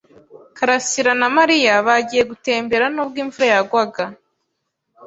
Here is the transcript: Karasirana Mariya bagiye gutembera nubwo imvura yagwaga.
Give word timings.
Karasirana 0.57 1.27
Mariya 1.37 1.73
bagiye 1.87 2.21
gutembera 2.31 2.85
nubwo 2.93 3.17
imvura 3.23 3.45
yagwaga. 3.53 4.03